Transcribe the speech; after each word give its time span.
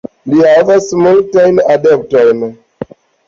Li 0.29 0.37
havas 0.45 0.87
multajn 1.01 1.61
adeptojn. 1.75 2.41